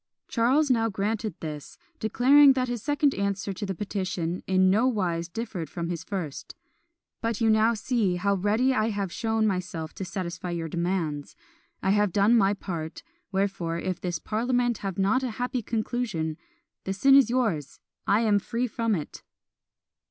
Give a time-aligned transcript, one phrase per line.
[0.27, 5.69] Charles now granted this; declaring that his second answer to the petition in nowise differed
[5.69, 6.55] from his first;
[7.21, 11.35] "but you now see how ready I have shown myself to satisfy your demands;
[11.83, 16.35] I have done my part; wherefore, if this parliament have not a happy conclusion,
[16.83, 19.21] the sin is yours, I am free from it!"